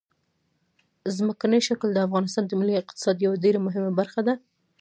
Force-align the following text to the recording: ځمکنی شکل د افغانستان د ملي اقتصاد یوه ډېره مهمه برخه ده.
ځمکنی 1.17 1.59
شکل 1.67 1.89
د 1.93 1.97
افغانستان 2.07 2.43
د 2.47 2.51
ملي 2.59 2.75
اقتصاد 2.77 3.17
یوه 3.25 3.37
ډېره 3.43 3.59
مهمه 3.65 3.91
برخه 3.99 4.21
ده. 4.27 4.33